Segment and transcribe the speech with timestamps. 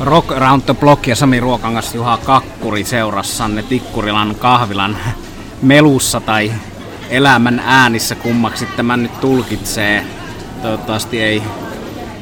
[0.00, 4.96] Rock Around the Block ja Sami Ruokangas Juha Kakkuri seurassanne Tikkurilan kahvilan
[5.62, 6.52] melussa tai
[7.10, 10.04] elämän äänissä kummaksi tämä nyt tulkitsee.
[10.62, 11.42] Toivottavasti ei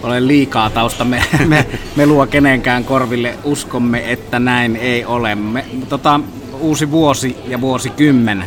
[0.02, 1.66] ole liikaa tausta me, me,
[1.96, 3.34] melua kenenkään korville.
[3.44, 5.34] Uskomme, että näin ei ole.
[5.34, 6.20] Me, tota,
[6.60, 8.44] uusi vuosi ja vuosikymmen.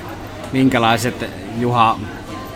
[0.52, 1.26] Minkälaiset,
[1.60, 2.00] Juha,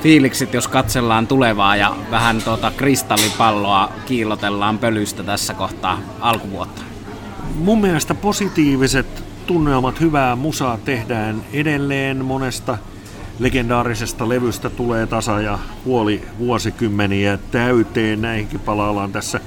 [0.03, 6.81] fiilikset, jos katsellaan tulevaa ja vähän tuota kristallipalloa kiillotellaan pölystä tässä kohtaa alkuvuotta?
[7.55, 12.77] Mun mielestä positiiviset tunnelmat, hyvää musaa tehdään edelleen monesta
[13.39, 18.21] legendaarisesta levystä tulee tasa ja puoli vuosikymmeniä täyteen.
[18.21, 19.39] Näihinkin palaillaan tässä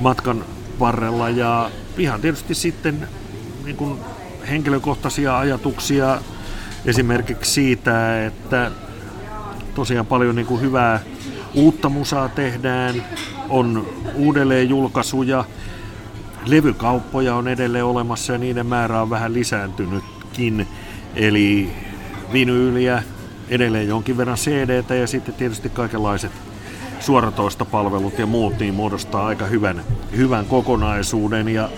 [0.00, 0.44] matkan
[0.80, 3.08] varrella ja ihan tietysti sitten
[3.64, 4.00] niin kuin
[4.48, 6.18] henkilökohtaisia ajatuksia
[6.86, 8.70] esimerkiksi siitä, että
[9.74, 11.00] tosiaan paljon niin kuin hyvää
[11.54, 13.04] uutta musaa tehdään,
[13.48, 15.44] on uudelleen julkaisuja,
[16.46, 20.68] levykauppoja on edelleen olemassa ja niiden määrä on vähän lisääntynytkin.
[21.16, 21.70] Eli
[22.32, 23.02] vinyyliä,
[23.48, 26.32] edelleen jonkin verran cd ja sitten tietysti kaikenlaiset
[27.00, 29.84] suoratoistopalvelut ja muut niin muodostaa aika hyvän,
[30.16, 31.48] hyvän kokonaisuuden.
[31.48, 31.68] Ja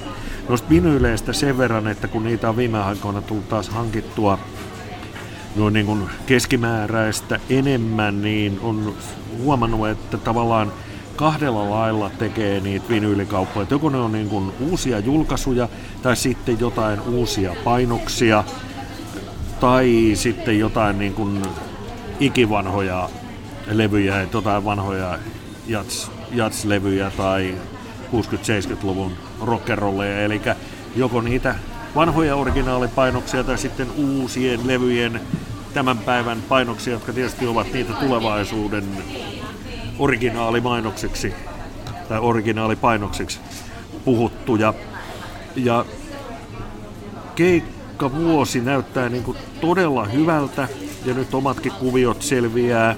[0.48, 4.38] noista vinyyleistä sen verran, että kun niitä on viime aikoina tullut taas hankittua
[5.56, 8.94] noin niin kuin keskimääräistä enemmän, niin on
[9.42, 10.72] huomannut, että tavallaan
[11.16, 13.66] kahdella lailla tekee niitä vinyylikauppoja.
[13.70, 15.68] Joko ne on niin kuin uusia julkaisuja
[16.02, 18.44] tai sitten jotain uusia painoksia
[19.60, 21.42] tai sitten jotain niin kuin
[22.20, 23.08] ikivanhoja
[23.66, 25.18] levyjä, jotain vanhoja
[25.66, 27.54] jats, jats-levyjä tai
[28.12, 30.40] 60-70-luvun rockerolleja, eli
[30.96, 31.54] joko niitä
[31.94, 35.20] vanhoja originaalipainoksia tai sitten uusien levyjen
[35.74, 38.84] tämän päivän painoksia, jotka tietysti ovat niitä tulevaisuuden
[39.98, 41.34] originaalimainokseksi
[42.08, 43.40] tai originaalipainoksiksi
[44.04, 44.74] puhuttuja.
[45.56, 45.84] Ja
[47.34, 50.68] keikka vuosi näyttää niin kuin todella hyvältä
[51.04, 52.96] ja nyt omatkin kuviot selviää.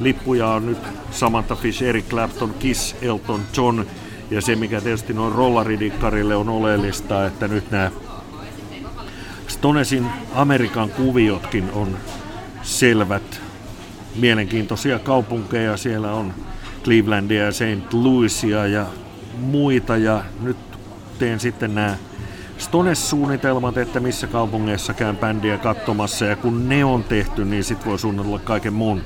[0.00, 0.78] Lippuja on nyt
[1.10, 3.84] Samantha Fish, Eric Clapton, Kiss, Elton John
[4.30, 7.90] ja se mikä tietysti noin rollaridikkarille on oleellista, että nyt nämä
[9.58, 11.96] Stonesin Amerikan kuviotkin on
[12.62, 13.40] selvät.
[14.16, 16.34] Mielenkiintoisia kaupunkeja siellä on
[16.84, 17.92] Clevelandia ja St.
[17.92, 18.86] Louisia ja
[19.38, 20.56] muita ja nyt
[21.18, 21.96] teen sitten nämä
[22.58, 27.98] Stones-suunnitelmat, että missä kaupungeissa käyn bändiä katsomassa ja kun ne on tehty, niin sitten voi
[27.98, 29.02] suunnitella kaiken muun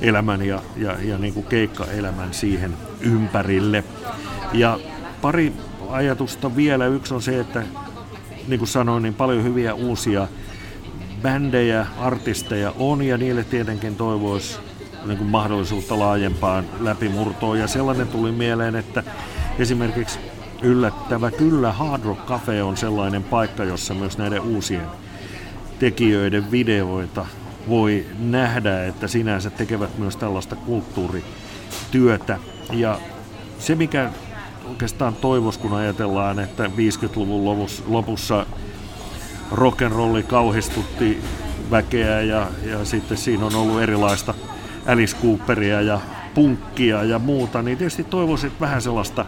[0.00, 3.84] elämän ja, ja, ja niin kuin keikkaelämän siihen ympärille.
[4.52, 4.78] Ja
[5.20, 5.52] pari
[5.90, 6.86] ajatusta vielä.
[6.86, 7.62] Yksi on se, että
[8.48, 10.28] niin kuin sanoin, niin paljon hyviä uusia
[11.22, 14.58] bändejä, artisteja on ja niille tietenkin toivoisi
[15.04, 17.58] niin kuin mahdollisuutta laajempaan läpimurtoon.
[17.58, 19.02] Ja sellainen tuli mieleen, että
[19.58, 20.18] esimerkiksi
[20.62, 24.86] yllättävä kyllä Hard Rock Cafe on sellainen paikka, jossa myös näiden uusien
[25.78, 27.26] tekijöiden videoita
[27.68, 32.38] voi nähdä, että sinänsä tekevät myös tällaista kulttuurityötä.
[32.72, 32.98] Ja
[33.58, 34.10] se, mikä
[34.74, 38.46] oikeastaan toivos, kun ajatellaan, että 50-luvun lopussa
[39.52, 41.20] rock'n'rolli kauhistutti
[41.70, 44.34] väkeä ja, ja sitten siinä on ollut erilaista
[44.86, 46.00] Alice Cooperia ja
[46.34, 49.26] punkkia ja muuta, niin tietysti toivoisin vähän sellaista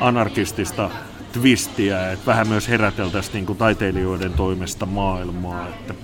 [0.00, 0.90] anarkistista
[1.32, 5.68] twistiä, että vähän myös heräteltäisiin niin kuin taiteilijoiden toimesta maailmaa.
[5.68, 5.94] Että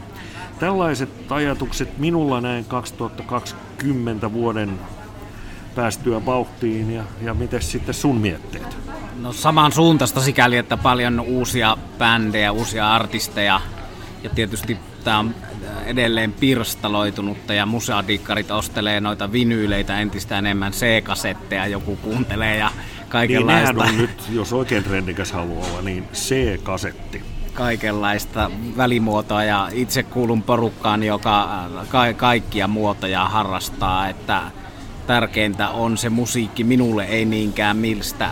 [0.58, 4.78] tällaiset ajatukset minulla näin 2020 vuoden
[5.78, 8.76] päästyä vauhtiin ja, ja miten sitten sun mietteet?
[9.20, 13.60] No samaan suuntaista sikäli, että paljon uusia bändejä, uusia artisteja
[14.22, 15.34] ja tietysti tämä on
[15.86, 22.70] edelleen pirstaloitunutta ja museadikkarit ostelee noita vinyyleitä entistä enemmän, C-kasetteja joku kuuntelee ja
[23.08, 23.72] kaikenlaista.
[23.72, 27.22] Niin on nyt, jos oikein trendikäs haluaa olla, niin C-kasetti.
[27.54, 34.42] Kaikenlaista välimuotoa ja itse kuulun porukkaan, joka ka- kaikkia muotoja harrastaa, että
[35.08, 38.30] tärkeintä on se musiikki minulle, ei niinkään mistä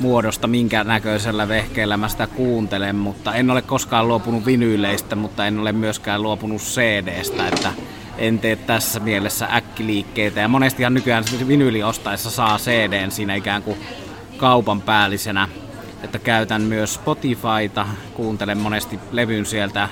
[0.00, 5.58] muodosta, minkä näköisellä vehkeellä mä sitä kuuntelen, mutta en ole koskaan luopunut vinyyleistä, mutta en
[5.58, 7.72] ole myöskään luopunut CD-stä, että
[8.18, 10.40] en tee tässä mielessä äkkiliikkeitä.
[10.40, 13.78] Ja monestihan nykyään vinyyli ostaessa saa CDn siinä ikään kuin
[14.36, 15.48] kaupan päällisenä,
[16.02, 19.88] että käytän myös Spotifyta, kuuntelen monesti levyn sieltä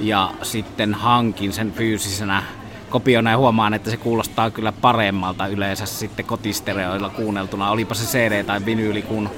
[0.00, 2.42] ja sitten hankin sen fyysisenä
[2.90, 7.70] kopiona ja huomaan, että se kuulostaa kyllä paremmalta yleensä sitten kotistereoilla kuunneltuna.
[7.70, 9.30] Olipa se CD tai vinyyli kun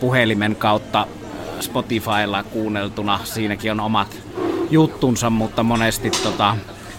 [0.00, 1.06] puhelimen kautta
[1.60, 3.20] Spotifylla kuunneltuna.
[3.24, 4.16] Siinäkin on omat
[4.70, 6.56] juttunsa, mutta monesti tota,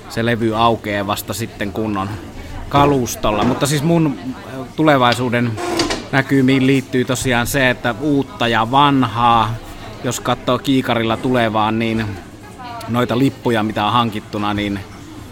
[0.09, 2.09] se levy aukeaa vasta sitten kunnon
[2.69, 3.43] kalustolla.
[3.43, 4.19] Mutta siis mun
[4.75, 5.51] tulevaisuuden
[6.11, 9.53] näkymiin liittyy tosiaan se, että uutta ja vanhaa,
[10.03, 12.05] jos katsoo kiikarilla tulevaan, niin
[12.87, 14.79] noita lippuja, mitä on hankittuna, niin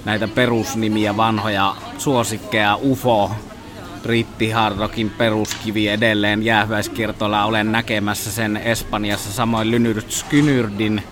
[0.06, 3.32] näitä perusnimiä, vanhoja suosikkeja, UFO,
[4.02, 11.04] britti hard rockin peruskivi edelleen jäähyväiskiertoilla olen näkemässä sen Espanjassa, samoin Lynyrd Skynyrdin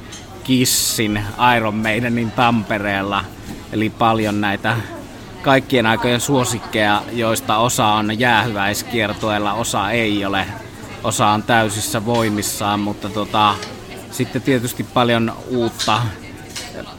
[0.43, 1.23] Kissin
[1.57, 3.25] Iron Maidenin Tampereella.
[3.73, 4.77] Eli paljon näitä
[5.41, 10.45] kaikkien aikojen suosikkeja, joista osa on jäähyväiskiertoilla, osa ei ole.
[11.03, 13.55] Osa on täysissä voimissaan, mutta tota,
[14.11, 16.01] sitten tietysti paljon uutta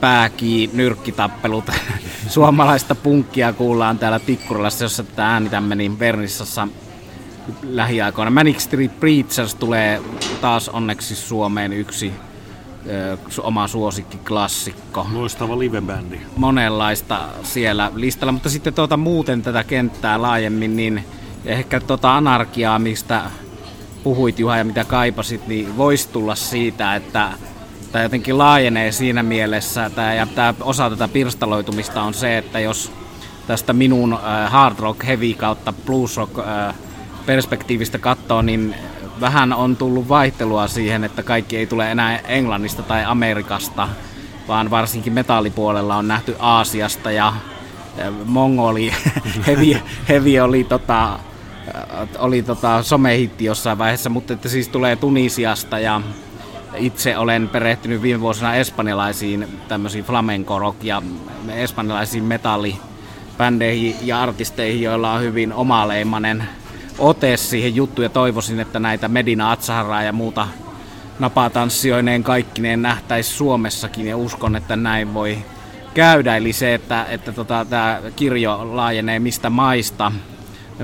[0.01, 1.71] pääkii nyrkkitappelut.
[2.29, 6.69] Suomalaista punkkia kuullaan täällä Tikkurilassa, jossa tätä äänitämme, niin Vernissassa
[7.63, 8.31] lähiaikoina.
[8.31, 10.03] Manic Street Preachers tulee
[10.41, 12.13] taas onneksi Suomeen yksi
[12.87, 13.67] ö, oma
[14.29, 15.07] klassikko.
[15.13, 16.21] Loistava livebändi.
[16.37, 21.05] Monenlaista siellä listalla, mutta sitten tuota, muuten tätä kenttää laajemmin, niin
[21.45, 23.23] ehkä tuota anarkiaa, mistä
[24.03, 27.33] puhuit Juha ja mitä kaipasit, niin voisi tulla siitä, että
[27.93, 32.93] tämä jotenkin laajenee siinä mielessä, että, ja tämä osa tätä pirstaloitumista on se, että jos
[33.47, 36.75] tästä minun äh, hard rock, heavy kautta blues rock äh,
[37.27, 38.75] perspektiivistä katsoo, niin
[39.21, 43.89] vähän on tullut vaihtelua siihen, että kaikki ei tule enää Englannista tai Amerikasta,
[44.49, 48.93] vaan varsinkin metallipuolella on nähty Aasiasta ja äh, Mongoli,
[49.47, 49.77] heavy,
[50.09, 51.19] heavy oli tota,
[52.19, 56.01] oli tota somehitti jossain vaiheessa, mutta että siis tulee Tunisiasta ja
[56.77, 61.03] itse olen perehtynyt viime vuosina espanjalaisiin tämmöisiin flamenco ja
[61.55, 66.45] espanjalaisiin metallibändeihin ja artisteihin, joilla on hyvin omaleimainen
[66.99, 68.05] ote siihen juttuun.
[68.05, 70.49] Ja toivoisin, että näitä Medina Atsaharaa ja muuta
[71.19, 74.07] napatanssijoineen kaikkineen nähtäisi Suomessakin.
[74.07, 75.39] Ja uskon, että näin voi
[75.95, 76.37] käydä.
[76.37, 80.13] Eli se, että, että tota, tämä kirjo laajenee mistä maista,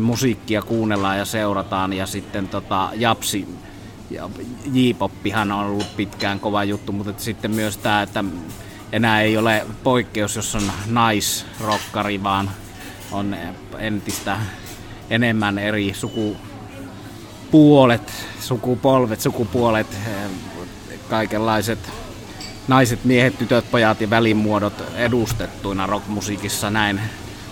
[0.01, 3.49] musiikkia kuunnellaan ja seurataan ja sitten tota, Japsi
[4.11, 4.31] ja
[4.73, 8.25] J-poppihan on ollut pitkään kova juttu, mutta sitten myös tämä, että
[8.93, 12.51] enää ei ole poikkeus, jos on naisrokkari, vaan
[13.13, 13.37] on
[13.79, 14.37] entistä
[15.11, 19.97] enemmän eri sukupuolet, sukupolvet, sukupuolet,
[21.09, 21.79] kaikenlaiset
[22.69, 26.71] naiset, miehet, tytöt, pojat ja välimuodot edustettuina rockmusiikissa.
[26.71, 27.01] Näin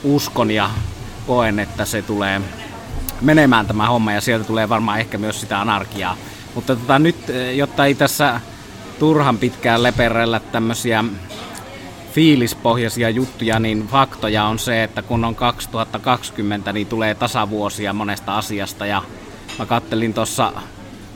[0.04, 0.70] uskon ja
[1.26, 2.40] koen, että se tulee
[3.20, 6.16] menemään tämä homma ja sieltä tulee varmaan ehkä myös sitä anarkiaa
[6.56, 8.40] mutta tota, nyt, eh, jotta ei tässä
[8.98, 11.04] turhan pitkään leperellä tämmöisiä
[12.12, 18.86] fiilispohjaisia juttuja, niin faktoja on se, että kun on 2020, niin tulee tasavuosia monesta asiasta.
[18.86, 19.02] Ja
[19.58, 20.52] mä kattelin tuossa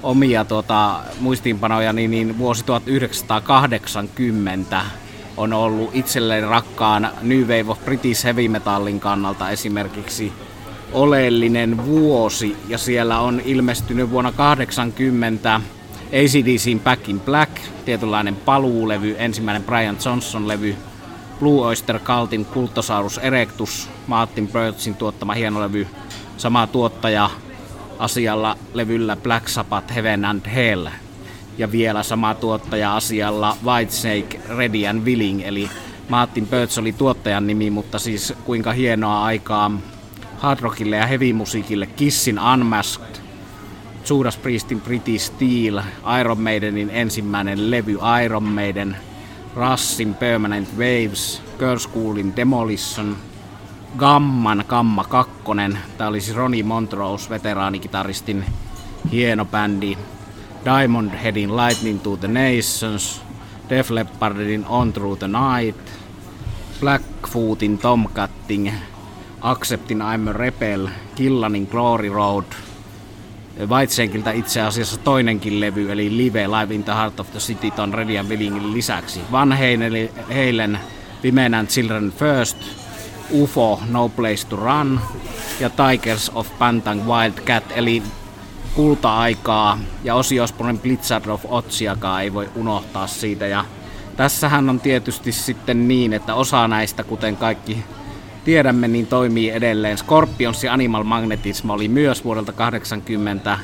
[0.02, 4.82] omia tuota, muistiinpanoja, niin, niin vuosi 1980
[5.37, 10.32] on ollut itselleen rakkaan New Wave of British Heavy Metallin kannalta esimerkiksi
[10.92, 15.60] oleellinen vuosi ja siellä on ilmestynyt vuonna 80
[16.06, 17.52] ACDCin Back in Black,
[17.84, 20.75] tietynlainen paluulevy, ensimmäinen Brian Johnson-levy,
[21.38, 25.87] Blue Oyster Cultin Kultosaurus Erectus, Martin Birchin tuottama hieno levy,
[26.37, 27.31] sama tuottaja
[27.98, 30.87] asialla levyllä Black Sabbath Heaven and Hell.
[31.58, 35.70] Ja vielä sama tuottaja asialla Whitesnake Ready and Willing, eli
[36.08, 39.70] Martin Birch oli tuottajan nimi, mutta siis kuinka hienoa aikaa
[40.40, 41.87] hard rockille ja heavy musiikille.
[41.87, 43.16] Kissin Unmasked,
[44.10, 45.81] Judas Priestin British Steel,
[46.20, 48.97] Iron Maidenin ensimmäinen levy Iron Maiden,
[49.56, 53.16] Rassin Permanent Waves, Girl Schoolin Demolition,
[53.99, 55.32] Gamman Gamma 2,
[55.99, 58.44] tämä oli siis Ronnie Montrose, veteraanikitaristin
[59.12, 59.99] hieno bändi,
[60.64, 63.23] Diamond Headin Lightning to the Nations,
[63.68, 65.92] Def Leppardin On Through the Night,
[66.80, 68.73] Blackfootin Tomcatting,
[69.42, 72.44] Acceptin I'm a Rebel, Killanin Glory Road,
[73.66, 77.94] Whitesenkiltä itse asiassa toinenkin levy, eli Live Live in the Heart of the City ton
[77.94, 79.20] Ready and Willingin lisäksi.
[79.32, 79.52] Van
[80.28, 80.78] Heilen
[81.25, 82.59] Women and Children First,
[83.30, 85.00] UFO No Place to Run
[85.61, 88.02] ja Tigers of Pantang Wildcat, eli
[88.75, 93.47] kulta-aikaa ja Osi Osbornen Blizzard of Otsiakaan ei voi unohtaa siitä.
[93.47, 93.64] Ja
[94.16, 97.85] tässähän on tietysti sitten niin, että osa näistä, kuten kaikki
[98.44, 99.99] tiedämme, niin toimii edelleen.
[99.99, 103.59] Scorpions ja Animal Magnetism oli myös vuodelta 80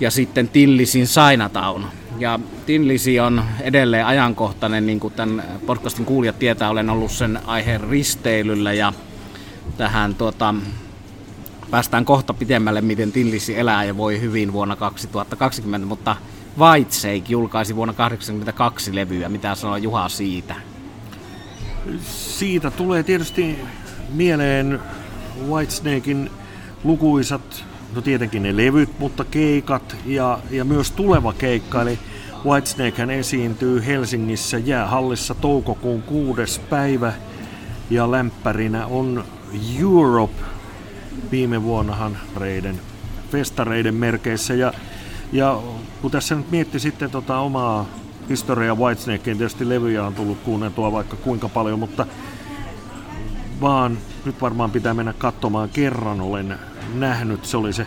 [0.00, 1.84] ja sitten Tillisin Sainatown.
[2.18, 7.80] Ja Tillisi on edelleen ajankohtainen, niin kuin tämän podcastin kuulijat tietää, olen ollut sen aiheen
[7.80, 8.92] risteilyllä ja
[9.76, 10.54] tähän tuota,
[11.70, 16.16] päästään kohta pitemmälle, miten Tillisi elää ja voi hyvin vuonna 2020, mutta
[16.58, 19.28] Whitesake julkaisi vuonna 1982 levyä.
[19.28, 20.54] Mitä sanoo Juha siitä?
[22.08, 23.58] Siitä tulee tietysti
[24.12, 24.80] mieleen
[25.48, 26.30] Whitesnakein
[26.84, 27.64] lukuisat
[27.94, 31.82] no tietenkin ne levyt, mutta keikat ja, ja myös tuleva keikka.
[31.82, 31.98] Eli
[32.44, 37.12] Whitesnake hän esiintyy Helsingissä jäähallissa toukokuun kuudes päivä.
[37.90, 39.24] Ja lämpärinä on
[39.80, 40.42] Europe.
[41.30, 42.80] Viime vuonnahan reiden
[43.30, 44.54] festareiden merkeissä.
[44.54, 44.72] Ja,
[45.32, 45.60] ja
[46.02, 47.86] kun tässä nyt mietti sitten tota omaa
[48.28, 52.06] historiaa Whitesnakeen, tietysti levyjä on tullut kuunneltua vaikka kuinka paljon, mutta
[53.60, 56.58] vaan nyt varmaan pitää mennä katsomaan kerran olen
[56.94, 57.44] nähnyt.
[57.44, 57.86] Se oli se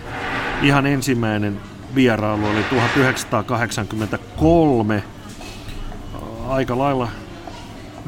[0.61, 1.59] ihan ensimmäinen
[1.95, 5.03] vierailu, oli 1983.
[6.47, 7.09] Aika lailla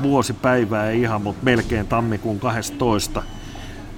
[0.02, 3.24] vuosipäivää ei ihan, mutta melkein tammikuun 12.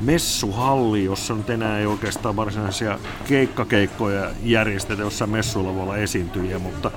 [0.01, 6.91] Messuhalli, jossa nyt enää ei oikeastaan varsinaisia keikkakeikkoja järjestetä, jossa messuilla voi olla esiintyjiä, mutta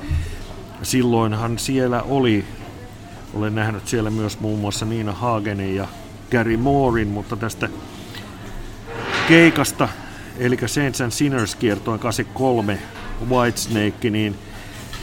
[0.85, 2.45] silloinhan siellä oli,
[3.35, 5.89] olen nähnyt siellä myös muun muassa Niina Hagenin ja
[6.31, 7.69] Gary Moorin, mutta tästä
[9.29, 9.89] keikasta,
[10.39, 12.79] eli Saints and Sinners kiertoon 83
[13.29, 14.35] Whitesnake, niin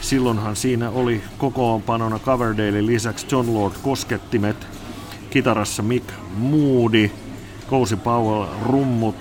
[0.00, 4.66] silloinhan siinä oli kokoonpanona Coverdale lisäksi John Lord koskettimet,
[5.30, 7.10] kitarassa Mick Moody,
[7.70, 9.16] Cozy Powell rummut,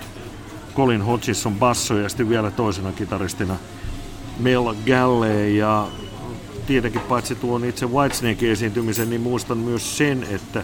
[0.75, 3.55] Colin Hodgson basso ja sitten vielä toisena kitaristina
[4.39, 5.87] Mel Galley ja
[6.71, 10.63] tietenkin paitsi tuon itse Whitesnake esiintymisen, niin muistan myös sen, että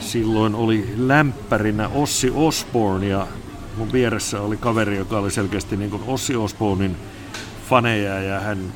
[0.00, 3.26] silloin oli lämpärinä Ossi Osborne ja
[3.76, 6.96] mun vieressä oli kaveri, joka oli selkeästi niin kuin Ossi Osbornin
[7.70, 8.72] faneja ja hän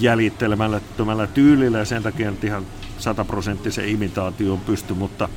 [0.00, 2.66] jäljittelemällä tyylillä ja sen takia nyt ihan
[2.98, 5.28] sataprosenttisen imitaation pysty, mutta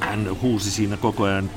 [0.00, 1.50] hän huusi siinä koko ajan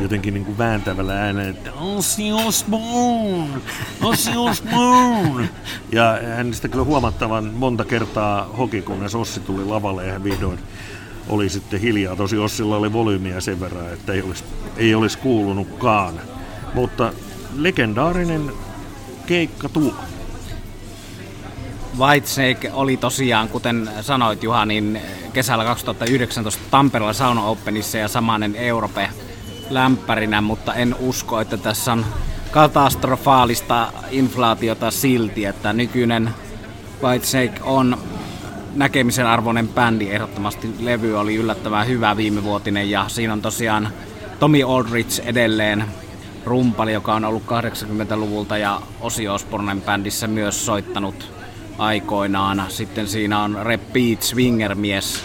[0.00, 3.60] jotenkin niin kuin vääntävällä äänellä, että Ossi Osborne,
[4.02, 5.48] Ossi Osborne.
[5.92, 10.58] Ja hän sitä kyllä huomattavan monta kertaa hoki, kunnes Ossi tuli lavalle ja hän vihdoin
[11.28, 12.16] oli sitten hiljaa.
[12.16, 14.44] Tosi Ossilla oli volyymiä sen verran, että ei olisi,
[14.76, 16.20] ei olisi kuulunutkaan.
[16.74, 17.12] Mutta
[17.56, 18.52] legendaarinen
[19.26, 19.94] keikka tuo.
[21.98, 25.00] Whitesnake oli tosiaan, kuten sanoit Juha, niin
[25.32, 29.10] kesällä 2019 Tampereella Sauna Openissa ja samanen Europe
[29.74, 32.06] lämpärinä, mutta en usko, että tässä on
[32.50, 36.30] katastrofaalista inflaatiota silti, että nykyinen
[37.02, 37.98] Whitesnake on
[38.74, 40.10] näkemisen arvoinen bändi.
[40.10, 43.88] Ehdottomasti levy oli yllättävän hyvä viime vuotinen ja siinä on tosiaan
[44.40, 45.84] Tommy Aldrich edelleen
[46.44, 51.32] rumpali, joka on ollut 80-luvulta ja Osi Osbornen bändissä myös soittanut
[51.78, 52.64] aikoinaan.
[52.68, 55.24] Sitten siinä on Rep Beat Swingermies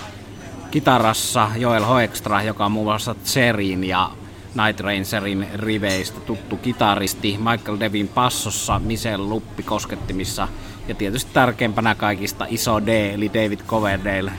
[0.72, 4.12] kitarassa, Joel Hoekstra, joka on muun muassa Zerin ja
[4.56, 10.48] Night Rangerin riveistä tuttu kitaristi, Michael Devin passossa, Michelle Luppi koskettimissa
[10.88, 14.32] ja tietysti tärkeimpänä kaikista iso D, eli David Coverdale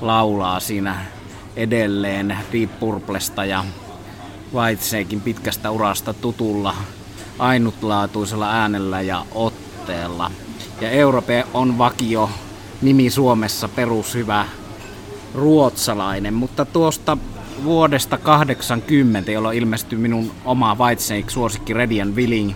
[0.00, 0.96] laulaa siinä
[1.56, 3.64] edelleen Deep Purplesta ja
[4.54, 6.74] Whitesnakein pitkästä urasta tutulla
[7.38, 10.30] ainutlaatuisella äänellä ja otteella.
[10.80, 12.30] Ja Europe on vakio
[12.82, 14.46] nimi Suomessa perushyvä
[15.34, 17.18] ruotsalainen, mutta tuosta
[17.64, 22.52] vuodesta 80, jolloin ilmestyi minun oma Whitesnake-suosikki Radian Willing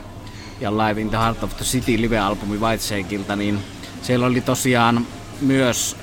[0.60, 3.58] ja Live in the Heart of the City live-albumi Whitesnakeilta, niin
[4.02, 5.06] siellä oli tosiaan
[5.40, 5.96] myös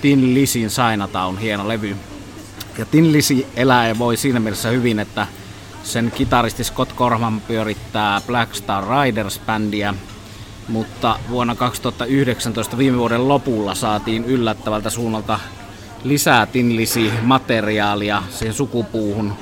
[0.00, 1.96] Tin Lisin Chinatown, hieno levy.
[2.78, 5.26] Ja Tin Lisi elää ja voi siinä mielessä hyvin, että
[5.82, 9.94] sen kitaristi Scott Corman pyörittää Black Star Riders-bändiä,
[10.68, 15.40] mutta vuonna 2019 viime vuoden lopulla saatiin yllättävältä suunnalta
[16.04, 19.34] lisää tinlisi materiaalia siihen sukupuuhun.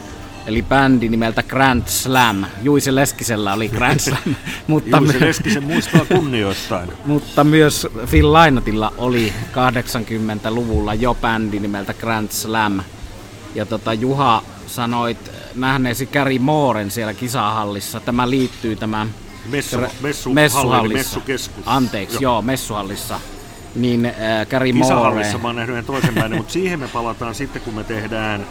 [0.47, 2.45] Eli bändi nimeltä Grand Slam.
[2.63, 4.35] Juise Leskisellä oli Grand Slam.
[4.67, 6.93] mutta Juise Leskisen muistaa kunnioittain.
[7.07, 12.81] mutta myös Phil Lynotilla oli 80-luvulla jo bändi nimeltä Grand Slam.
[13.55, 18.01] Ja tota, Juha sanoit nähneesi Gary Mooren siellä kisahallissa.
[18.01, 19.07] Tämä liittyy tämä
[19.51, 21.17] Messu, messu, messuhallissa.
[21.17, 21.63] Messukeskus.
[21.67, 23.21] Anteeksi, joo, joo messuhallissa
[23.77, 25.25] niin äh, Gary Moore.
[25.43, 28.47] mä oon nähnyt toisenpäin, mutta siihen me palataan sitten, kun me tehdään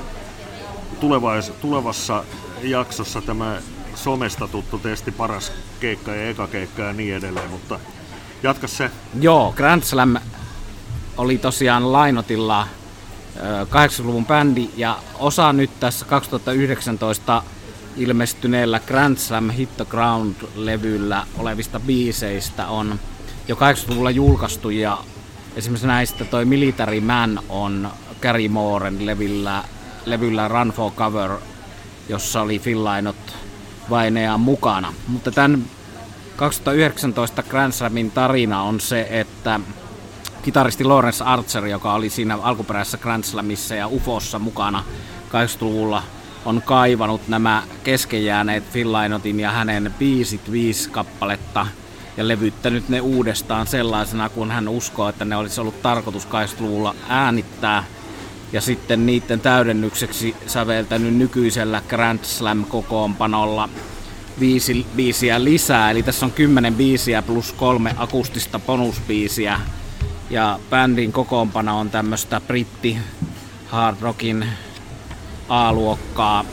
[0.99, 2.23] tulevais, tulevassa
[2.63, 3.57] jaksossa tämä
[3.95, 7.79] somesta tuttu testi, paras keikka ja eka keikka ja niin edelleen, mutta
[8.43, 8.91] jatka se.
[9.19, 10.15] Joo, Grand Slam
[11.17, 12.67] oli tosiaan Lainotilla
[13.69, 17.43] 80-luvun bändi ja osa nyt tässä 2019
[17.97, 22.99] ilmestyneellä Grand Slam Hit the Ground-levyllä olevista biiseistä on
[23.47, 24.97] jo 80-luvulla julkaistu ja
[25.55, 27.89] Esimerkiksi näistä toi Military Man on
[28.21, 29.63] Gary Mooren levyllä,
[30.05, 31.31] levyllä Run for Cover,
[32.09, 33.33] jossa oli Phil Lynott
[33.89, 34.93] vainea mukana.
[35.07, 35.65] Mutta tämän
[36.35, 39.59] 2019 Grand Slamin tarina on se, että
[40.43, 44.83] kitaristi Lawrence Archer, joka oli siinä alkuperäisessä Grand Slamissa ja UFOssa mukana
[45.29, 46.03] 80-luvulla,
[46.45, 51.67] on kaivanut nämä keskenjääneet Fillainotin ja hänen biisit viisi kappaletta
[52.17, 57.83] ja levyttänyt ne uudestaan sellaisena, kun hän uskoo, että ne olisi ollut tarkoitus 80-luvulla äänittää.
[58.53, 63.69] Ja sitten niiden täydennykseksi säveltänyt nykyisellä Grand Slam-kokoonpanolla
[64.39, 65.91] viisi biisiä lisää.
[65.91, 69.59] Eli tässä on kymmenen biisiä plus kolme akustista bonusbiisiä.
[70.29, 72.97] Ja bändin kokoonpano on tämmöistä britti
[73.67, 74.45] hard rockin
[75.49, 76.45] A-luokkaa.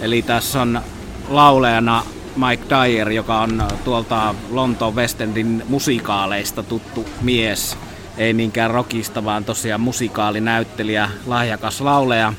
[0.00, 0.80] Eli tässä on
[1.28, 2.04] laulajana
[2.38, 7.78] Mike Dyer, joka on tuolta Lontoon West Endin musikaaleista tuttu mies.
[8.18, 12.32] Ei niinkään rockista, vaan tosiaan musikaalinäyttelijä, lahjakas lauleja.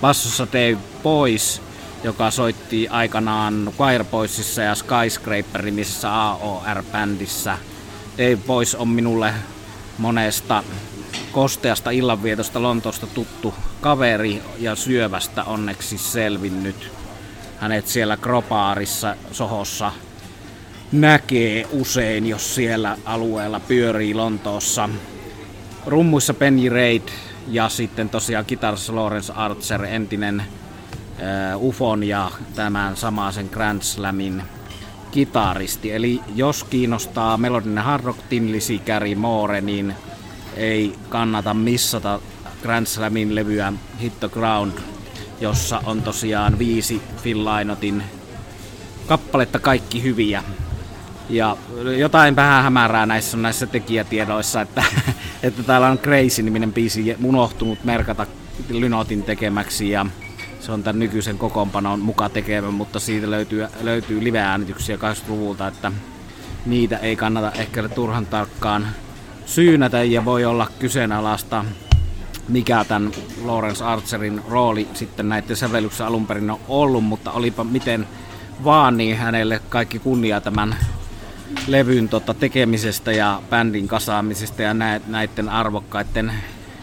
[0.00, 1.62] Bassossa Dave Boys,
[2.04, 7.58] joka soitti aikanaan Choir Boysissa ja Skyscraper nimisessä AOR-bändissä.
[8.18, 9.34] Dave Boys on minulle
[9.98, 10.64] monesta
[11.32, 17.01] kosteasta illanvietosta Lontoosta tuttu kaveri ja syövästä onneksi selvinnyt.
[17.62, 19.92] Hänet siellä Kropaarissa Sohossa
[20.92, 24.88] näkee usein, jos siellä alueella pyörii Lontoossa.
[25.86, 27.02] Rummuissa Penny Raid
[27.48, 30.42] ja sitten tosiaan kitarassa Lawrence Archer, entinen
[31.56, 34.42] uh, Ufon ja tämän samaisen Grand Slamin
[35.10, 35.92] kitaristi.
[35.92, 39.94] Eli jos kiinnostaa melodinen hard rock, Tin Lizzy, Gary Moore, niin
[40.56, 42.20] ei kannata missata
[42.62, 44.72] Grand Slamin levyä Hit the Ground,
[45.42, 47.46] jossa on tosiaan viisi Phil
[49.06, 50.44] kappaletta kaikki hyviä.
[51.30, 51.56] Ja
[51.98, 54.84] jotain vähän hämärää näissä näissä tekijätiedoissa, että,
[55.42, 58.26] että täällä on Crazy-niminen biisi unohtunut merkata
[58.68, 60.06] Lynotin tekemäksi ja
[60.60, 65.92] se on tämän nykyisen kokoonpanon muka tekemä, mutta siitä löytyy, löytyy live-äänityksiä 80-luvulta, että
[66.66, 68.86] niitä ei kannata ehkä turhan tarkkaan
[69.46, 71.64] syynätä ja voi olla kyseenalaista,
[72.48, 73.12] mikä tämän
[73.44, 78.06] Lawrence Archerin rooli sitten näiden sävellyksessä alun perin on ollut, mutta olipa miten
[78.64, 80.76] vaan, niin hänelle kaikki kunnia tämän
[81.66, 84.74] levyn tota, tekemisestä ja bändin kasaamisesta ja
[85.06, 86.32] näiden arvokkaiden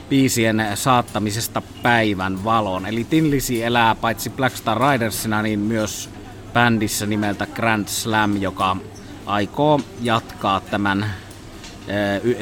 [0.09, 2.85] biisien saattamisesta päivän valoon.
[2.85, 6.09] Eli Tin Lizzy elää paitsi Black Star Ridersina, niin myös
[6.53, 8.77] bändissä nimeltä Grand Slam, joka
[9.25, 11.05] aikoo jatkaa tämän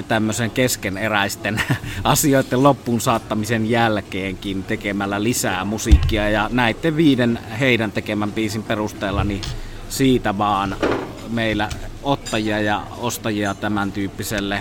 [0.07, 1.61] tämmöisen keskeneräisten
[2.03, 6.29] asioiden loppuun saattamisen jälkeenkin tekemällä lisää musiikkia.
[6.29, 9.41] Ja näiden viiden heidän tekemän biisin perusteella niin
[9.89, 10.75] siitä vaan
[11.29, 11.69] meillä
[12.03, 14.59] ottajia ja ostajia tämän tyyppiselle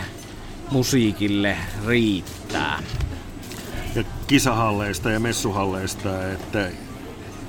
[0.70, 2.83] musiikille riittää.
[3.94, 6.70] Ja kisahalleista ja messuhalleista, että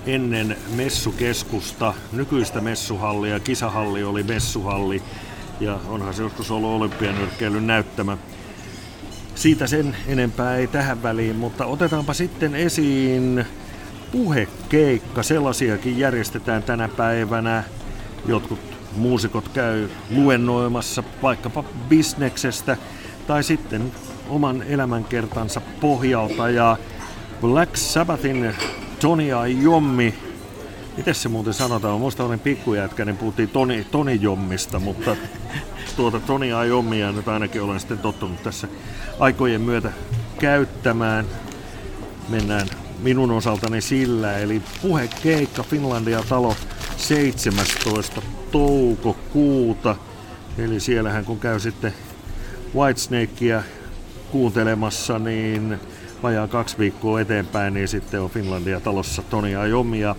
[0.05, 5.03] ennen messukeskusta, nykyistä messuhallia, kisahalli oli messuhalli,
[5.59, 8.17] ja onhan se joskus ollut olympianyrkkeilyn näyttämä.
[9.35, 13.45] Siitä sen enempää ei tähän väliin, mutta otetaanpa sitten esiin
[14.11, 15.23] puhekeikka.
[15.23, 17.63] Sellaisiakin järjestetään tänä päivänä.
[18.25, 18.59] Jotkut
[18.95, 22.77] muusikot käy luennoimassa vaikkapa bisneksestä
[23.27, 23.91] tai sitten
[24.29, 26.49] oman elämänkertansa pohjalta.
[26.49, 26.77] Ja
[27.41, 28.55] Black Sabbathin
[28.99, 29.29] Tony
[29.61, 30.26] Iommi
[30.97, 31.99] Miten se muuten sanotaan?
[31.99, 35.15] Muista olin pikkujätkä, niin puhuttiin Toni, Toni Jommista, mutta
[35.95, 38.67] tuota Toni Ajommia nyt ainakin olen sitten tottunut tässä
[39.19, 39.91] aikojen myötä
[40.39, 41.25] käyttämään.
[42.29, 42.67] Mennään
[42.99, 46.55] minun osaltani sillä, eli puhekeikka Finlandia talo
[46.97, 48.21] 17.
[48.51, 49.95] toukokuuta.
[50.57, 51.93] Eli siellähän kun käy sitten
[52.75, 53.63] Whitesnakea
[54.31, 55.79] kuuntelemassa, niin
[56.23, 60.15] vajaa kaksi viikkoa eteenpäin, niin sitten on Finlandia talossa Toni Ajomi ja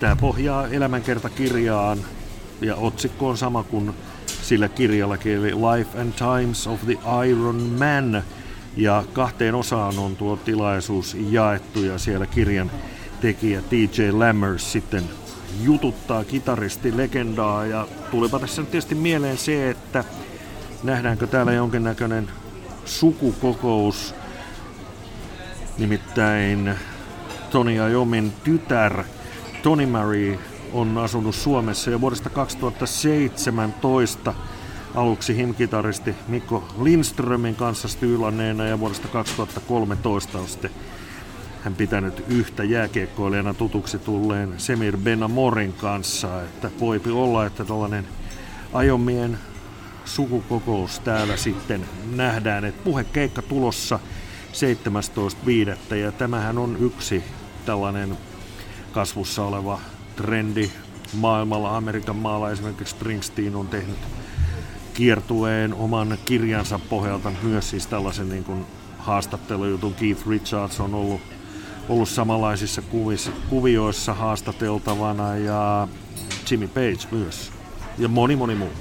[0.00, 1.98] Tämä pohjaa elämänkertakirjaan
[2.60, 3.94] ja otsikko on sama kuin
[4.42, 8.22] sillä kirjallakin, eli Life and Times of the Iron Man.
[8.76, 12.70] Ja kahteen osaan on tuo tilaisuus jaettu ja siellä kirjan
[13.20, 15.04] tekijä TJ Lammers sitten
[15.62, 20.04] jututtaa kitaristi legendaa ja tulipa tässä nyt tietysti mieleen se, että
[20.82, 22.30] nähdäänkö täällä jonkinnäköinen
[22.84, 24.14] sukukokous,
[25.78, 26.74] nimittäin
[27.50, 29.04] Tony Iommin tytär
[29.62, 30.38] Tony Murray
[30.72, 34.34] on asunut Suomessa jo vuodesta 2017
[34.94, 40.70] aluksi himkitaristi Mikko Lindströmin kanssa styylanneena ja vuodesta 2013 on sitten
[41.66, 48.06] hän pitänyt yhtä jääkiekkoilijana tutuksi tulleen Semir Benamorin kanssa, että voipi olla, että tällainen
[48.72, 49.38] ajomien
[50.04, 53.98] sukukokous täällä sitten nähdään, että puhekeikka tulossa
[55.90, 55.94] 17.5.
[55.94, 57.24] ja tämähän on yksi
[57.66, 58.16] tällainen
[58.96, 59.80] kasvussa oleva
[60.16, 60.70] trendi
[61.12, 61.76] maailmalla.
[61.76, 63.96] Amerikan maalla esimerkiksi Springsteen on tehnyt
[64.94, 68.66] kiertueen oman kirjansa pohjalta myös siis tällaisen niin kuin
[68.98, 69.94] haastattelujutun.
[69.94, 71.20] Keith Richards on ollut
[71.88, 75.88] ollut samanlaisissa kuvissa, kuvioissa haastateltavana ja
[76.50, 77.52] Jimmy Page myös
[77.98, 78.72] ja moni moni muu.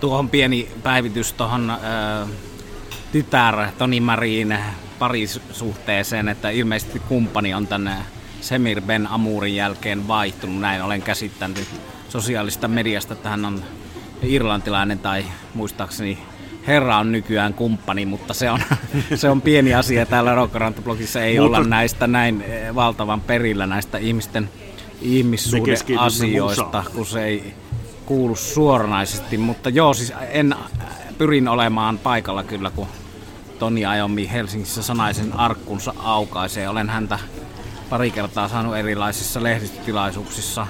[0.00, 1.78] Tuohon pieni päivitys tuohon äh,
[3.12, 4.58] tytär Toni Marin
[4.98, 7.96] parisuhteeseen, että ilmeisesti kumppani on tänne
[8.40, 10.60] Semir Ben Amurin jälkeen vaihtunut.
[10.60, 11.68] Näin olen käsittänyt
[12.08, 13.62] sosiaalista mediasta, että hän on
[14.22, 15.24] irlantilainen tai
[15.54, 16.18] muistaakseni
[16.66, 18.60] herra on nykyään kumppani, mutta se on,
[19.14, 20.06] se on pieni asia.
[20.06, 24.48] Täällä Rokkarantablogissa ei olla näistä näin eh, valtavan perillä näistä ihmisten
[25.02, 27.54] ihmissuhdeasioista, kun se ei
[28.06, 29.38] kuulu suoranaisesti.
[29.38, 30.54] Mutta joo, siis en,
[31.18, 32.86] pyrin olemaan paikalla kyllä, kun
[33.58, 36.68] Toni Ajomi Helsingissä sanaisen arkkunsa aukaisee.
[36.68, 37.18] Olen häntä
[37.90, 40.66] pari kertaa saanut erilaisissa lehdistötilaisuuksissa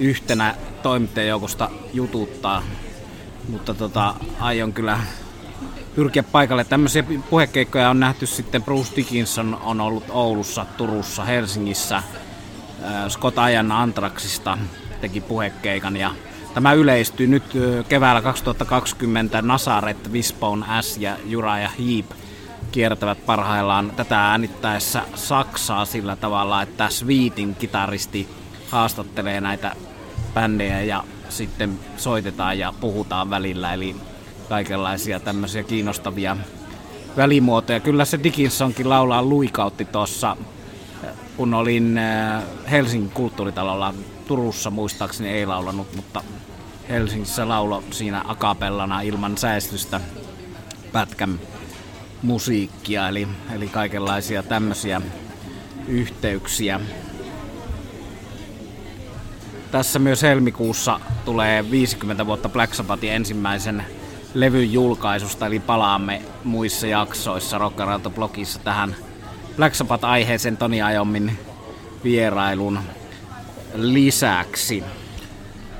[0.00, 2.62] yhtenä toimittajajoukosta jututtaa,
[3.48, 5.00] mutta tota, aion kyllä
[5.94, 6.64] pyrkiä paikalle.
[6.64, 12.02] Tämmöisiä puhekeikkoja on nähty sitten, Bruce Dickinson on ollut Oulussa, Turussa, Helsingissä,
[13.08, 14.58] Scott Ajan Antraxista
[15.00, 16.14] teki puhekeikan ja
[16.54, 17.44] tämä yleistyi nyt
[17.88, 22.06] keväällä 2020 Nasaret, Wispon S ja Jura ja Heap
[22.72, 28.28] kiertävät parhaillaan tätä äänittäessä Saksaa sillä tavalla, että Sweetin kitaristi
[28.70, 29.76] haastattelee näitä
[30.34, 33.96] bändejä ja sitten soitetaan ja puhutaan välillä, eli
[34.48, 36.36] kaikenlaisia tämmöisiä kiinnostavia
[37.16, 37.80] välimuotoja.
[37.80, 40.36] Kyllä se Dickinsonkin laulaa luikautti tuossa,
[41.36, 43.94] kun olin äh, Helsingin kulttuuritalolla
[44.28, 46.22] Turussa muistaakseni ei laulanut, mutta
[46.88, 50.00] Helsingissä laulo siinä akapellana ilman säästystä
[50.92, 51.40] pätkän
[52.22, 55.00] musiikkia, eli, eli kaikenlaisia tämmöisiä
[55.88, 56.80] yhteyksiä.
[59.70, 63.84] Tässä myös helmikuussa tulee 50 vuotta Black Sabbathin ensimmäisen
[64.34, 68.96] levyn julkaisusta, eli palaamme muissa jaksoissa Rockarauto-blogissa tähän
[69.56, 71.38] Black Sabbath-aiheeseen Toni Ajommin
[72.04, 72.78] vierailun
[73.74, 74.84] lisäksi.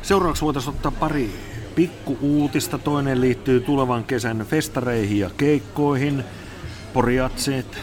[0.03, 2.79] Seuraavaksi voitaisiin ottaa pari pikku uutista.
[2.79, 6.25] Toinen liittyy tulevan kesän festareihin ja keikkoihin.
[6.93, 7.79] Poriatseet,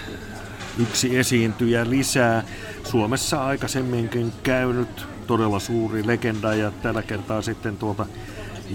[0.79, 2.43] yksi esiintyjä lisää.
[2.83, 8.05] Suomessa aikaisemminkin käynyt todella suuri legenda ja tällä kertaa sitten tuolta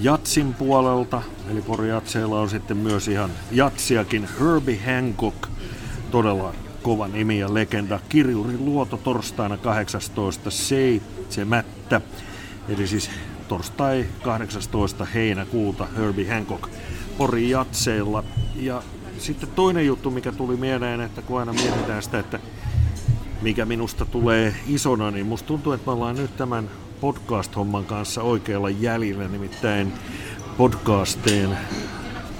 [0.03, 5.49] Jatsin puolelta, eli Poriatseilla on sitten myös ihan Jatsiakin Herbie Hancock,
[6.11, 8.01] todella kova nimi ja legenda.
[8.09, 9.61] Kirjuri Luoto torstaina 18.7.
[12.69, 13.11] Eli siis
[13.49, 15.05] torstai 18.
[15.05, 16.71] heinäkuuta Herbie Hancock
[17.19, 18.25] Pori Jatseilla.
[18.57, 18.83] Ja
[19.19, 22.41] sitten toinen juttu, mikä tuli mieleen, että kun aina mietitään sitä, että
[23.43, 28.71] mikä minusta tulee isona, niin musta tuntuu, että me ollaan nyt tämän podcast-homman kanssa oikealla
[28.71, 29.93] jäljellä, nimittäin
[30.57, 31.59] podcasteen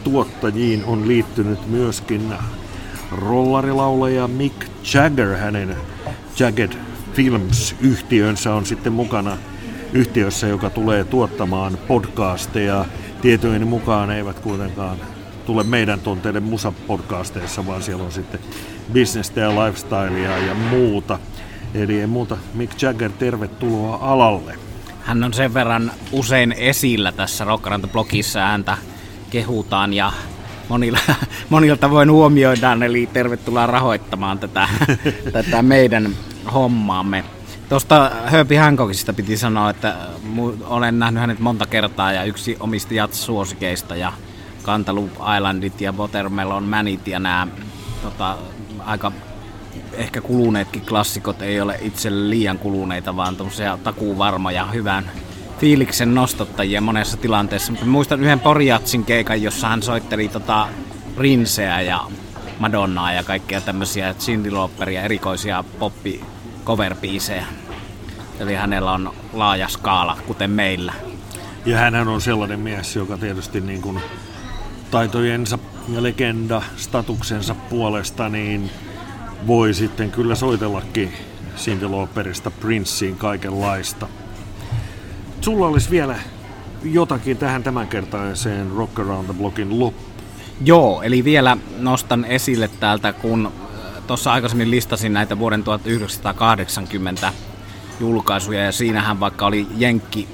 [0.05, 2.35] tuottajiin on liittynyt myöskin
[3.13, 5.77] rollarilaulaja Mick Jagger, hänen
[6.39, 6.73] Jagged
[7.13, 9.37] Films-yhtiönsä on sitten mukana
[9.93, 12.85] yhtiössä, joka tulee tuottamaan podcasteja.
[13.23, 14.99] Tietojeni mukaan eivät kuitenkaan
[15.47, 18.41] tule meidän tunteiden musapodcasteissa, vaan siellä on sitten
[18.93, 21.19] bisnestä ja lifestylea ja muuta.
[21.75, 24.55] Eli ei muuta, Mick Jagger, tervetuloa alalle.
[25.01, 28.79] Hän on sen verran usein esillä tässä Rockaranta-blogissa, häntä
[29.31, 30.13] kehutaan ja
[30.69, 30.99] monilla,
[31.51, 34.69] monilla tavoin huomioidaan, eli tervetuloa rahoittamaan tätä,
[35.33, 36.11] tätä meidän
[36.55, 37.25] hommaamme.
[37.69, 39.97] Tuosta Herbie Hancockista piti sanoa, että
[40.65, 44.13] olen nähnyt hänet monta kertaa ja yksi omista jats-suosikeista ja
[44.63, 47.49] Cantaloupe Islandit ja Watermelon Manit ja nämä
[48.03, 48.39] tota,
[48.85, 49.13] aika
[49.93, 55.11] ehkä kuluneetkin klassikot ei ole itse liian kuluneita, vaan tämmöisiä takuuvarmoja, hyvän
[55.59, 57.73] fiiliksen nostottajia monessa tilanteessa.
[57.73, 60.69] Mutta muistan yhden Porjatsin keikan, jossa hän soitteli tota
[61.19, 62.01] Rinseä ja
[62.59, 66.25] Madonnaa ja kaikkia tämmöisiä Cindy Lauperia, erikoisia poppi
[66.69, 66.95] cover
[68.41, 70.93] Eli hänellä on laaja skaala, kuten meillä.
[71.67, 74.01] Ja hän on sellainen mies, joka tietysti niin kuin
[74.91, 78.71] taitojensa ja legenda statuksensa puolesta niin
[79.47, 81.13] voi sitten kyllä soitellakin
[81.57, 84.09] Cindy Lauperista Princeen kaikenlaista.
[85.41, 86.17] Sulla olisi vielä
[86.83, 90.13] jotakin tähän tämänkertaiseen Rock Around the Blockin loppuun.
[90.65, 93.53] Joo, eli vielä nostan esille täältä, kun
[94.09, 97.33] tuossa aikaisemmin listasin näitä vuoden 1980
[98.01, 100.29] julkaisuja, ja siinähän vaikka oli Jenkki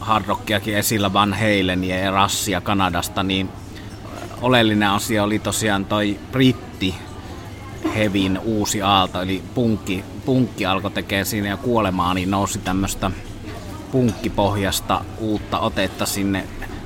[0.00, 3.48] hardrockiakin esillä Van Halen ja Rassia Kanadasta, niin
[4.42, 6.94] oleellinen asia oli tosiaan toi britti
[7.94, 13.10] hevin uusi aalto, eli punkki, punkki alkoi tekemään siinä ja kuolemaa, niin nousi tämmöistä
[13.92, 16.44] punkkipohjasta uutta otetta sinne.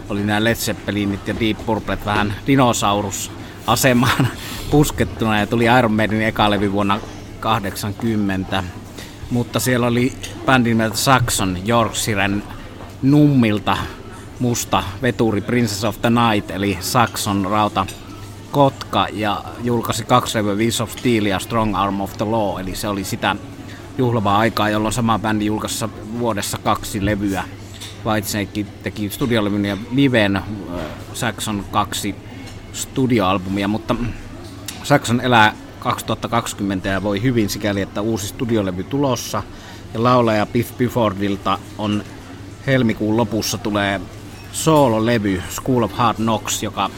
[0.08, 3.39] Oli nämä Led Zeppelinit ja Deep Purplet vähän dinosaurus
[3.70, 4.28] asemaan
[4.70, 7.00] puskettuna ja tuli Iron Maiden eka levy vuonna
[7.40, 8.64] 80.
[9.30, 10.12] Mutta siellä oli
[10.46, 12.42] bändin nimeltä Saxon Yorkshiren
[13.02, 13.76] nummilta
[14.38, 17.86] musta veturi Princess of the Night, eli Saxon rauta
[18.50, 22.76] Kotka, ja julkaisi kaksi levyä Wheels of Steel ja Strong Arm of the Law, eli
[22.76, 23.36] se oli sitä
[23.98, 25.86] juhlavaa aikaa, jolloin sama bändi julkaisi
[26.18, 27.44] vuodessa kaksi levyä.
[28.06, 30.42] Whitesnake teki studiolevyn ja Liven äh,
[31.14, 32.14] Saxon kaksi
[32.72, 33.96] studioalbumia, mutta
[34.82, 39.42] Saxon elää 2020 ja voi hyvin sikäli, että uusi studiolevy tulossa.
[39.94, 42.04] Ja laulaja Biff Biffordilta on
[42.66, 44.00] helmikuun lopussa tulee
[44.52, 46.90] soololevy School of Hard Knocks, joka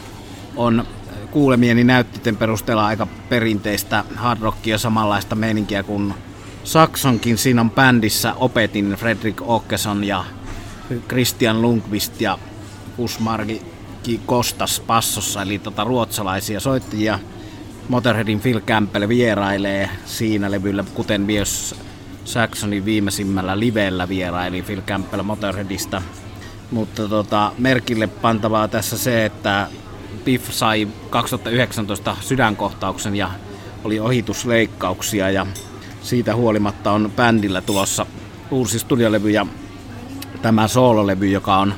[0.55, 0.87] on
[1.31, 6.13] kuulemieni näyttöiden perusteella aika perinteistä hard rockia samanlaista meininkiä kuin
[6.63, 7.37] Saksonkin.
[7.37, 10.25] Siinä on bändissä opetin Fredrik Åkesson ja
[11.07, 12.37] Christian Lundqvist ja
[12.95, 13.72] Kusmargi
[14.25, 17.19] Kostas passossa, eli tota ruotsalaisia soittajia.
[17.89, 21.75] Motorheadin Phil Campbell vierailee siinä levyllä, kuten myös
[22.25, 26.01] Saxonin viimeisimmällä livellä vieraili Phil Campbell Motorheadista.
[26.71, 29.67] Mutta tota, merkille pantavaa tässä se, että
[30.23, 33.31] Biff sai 2019 sydänkohtauksen ja
[33.83, 35.47] oli ohitusleikkauksia ja
[36.01, 38.05] siitä huolimatta on bändillä tulossa
[38.51, 39.45] uusi studiolevy ja
[40.41, 41.73] tämä soololevy, joka on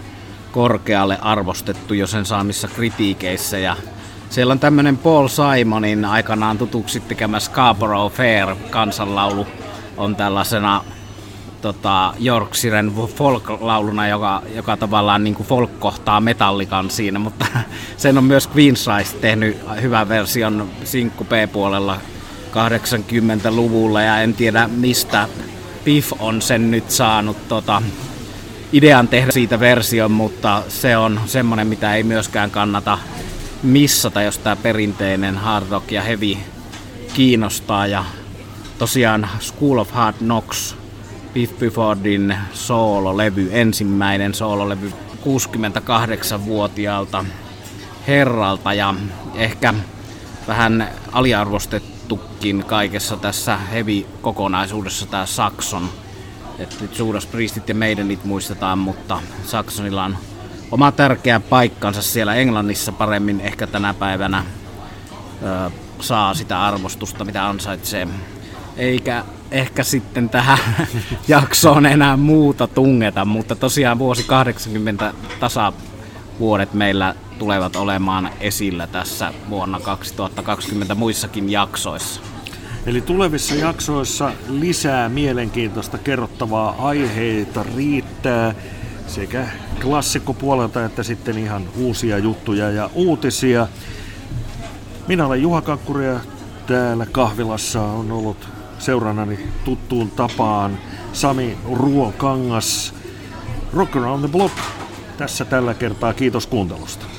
[0.55, 3.57] korkealle arvostettu jo sen saamissa kritiikeissä.
[3.57, 3.75] Ja
[4.29, 9.47] siellä on tämmöinen Paul Simonin aikanaan tutuksi tekemä Scarborough Fair kansanlaulu
[9.97, 10.83] on tällaisena
[11.61, 17.45] tota, Yorkshiren folk-lauluna, joka, joka tavallaan niin kuin folk kohtaa metallikan siinä, mutta
[17.97, 21.97] sen on myös Queensize tehnyt hyvän version sinkku P-puolella
[22.51, 25.27] 80-luvulla ja en tiedä mistä
[25.83, 27.81] Piff on sen nyt saanut tota,
[28.73, 32.97] idean tehdä siitä version, mutta se on semmoinen, mitä ei myöskään kannata
[33.63, 36.37] missata, jos tämä perinteinen hard rock ja heavy
[37.13, 37.87] kiinnostaa.
[37.87, 38.05] Ja
[38.77, 40.75] tosiaan School of Hard Knocks,
[41.33, 44.91] Biff Biffordin soololevy, ensimmäinen soololevy
[45.23, 47.25] 68-vuotiaalta
[48.07, 48.95] herralta ja
[49.35, 49.73] ehkä
[50.47, 55.89] vähän aliarvostettukin kaikessa tässä heavy-kokonaisuudessa tämä Saxon.
[56.59, 60.17] Että nyt Judas Priestit ja Maidenit muistetaan, mutta Saxonilla on
[60.71, 64.43] oma tärkeä paikkansa siellä Englannissa paremmin ehkä tänä päivänä
[65.43, 68.07] ö, saa sitä arvostusta, mitä ansaitsee.
[68.77, 70.57] Eikä ehkä sitten tähän
[71.27, 79.79] jaksoon enää muuta tungeta, mutta tosiaan vuosi 80 tasavuodet meillä tulevat olemaan esillä tässä vuonna
[79.79, 82.34] 2020 muissakin jaksoissa.
[82.85, 88.55] Eli tulevissa jaksoissa lisää mielenkiintoista kerrottavaa aiheita riittää
[89.07, 89.47] sekä
[89.81, 93.67] klassikkopuolelta että sitten ihan uusia juttuja ja uutisia.
[95.07, 96.19] Minä olen Juha Kakkuri ja
[96.67, 98.47] täällä kahvilassa on ollut
[98.79, 100.77] seurannani tuttuun tapaan
[101.13, 102.93] Sami Ruokangas.
[103.73, 104.57] Rock Around the Block
[105.17, 106.13] tässä tällä kertaa.
[106.13, 107.14] Kiitos kuuntelusta.